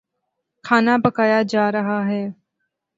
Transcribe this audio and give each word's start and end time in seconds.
کھانا 0.65 0.95
پکایا 1.03 1.41
جا 1.51 1.71
رہا 1.71 1.99
ہے 2.07 2.23